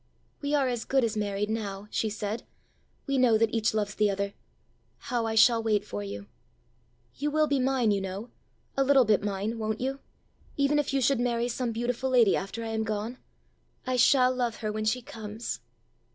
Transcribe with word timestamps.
"We 0.41 0.55
are 0.55 0.67
as 0.67 0.83
good 0.83 1.03
as 1.03 1.15
married 1.15 1.51
now," 1.51 1.87
she 1.91 2.09
said: 2.09 2.41
"we 3.05 3.19
know 3.19 3.37
that 3.37 3.53
each 3.53 3.71
loves 3.75 3.93
the 3.93 4.09
other! 4.09 4.33
How 4.97 5.27
I 5.27 5.35
shall 5.35 5.61
wait 5.61 5.85
for 5.85 6.01
you! 6.03 6.25
You 7.17 7.29
will 7.29 7.45
be 7.45 7.59
mine, 7.59 7.91
you 7.91 8.01
know 8.01 8.31
a 8.75 8.83
little 8.83 9.05
bit 9.05 9.21
mine 9.23 9.59
won't 9.59 9.79
you? 9.79 9.99
even 10.57 10.79
if 10.79 10.91
you 10.91 11.01
should 11.01 11.19
marry 11.19 11.47
some 11.47 11.71
beautiful 11.71 12.09
lady 12.09 12.35
after 12.35 12.63
I 12.63 12.69
am 12.69 12.81
gone? 12.83 13.19
I 13.85 13.95
shall 13.95 14.33
love 14.33 14.55
her 14.55 14.71
when 14.71 14.85
she 14.85 15.03
comes." 15.03 15.59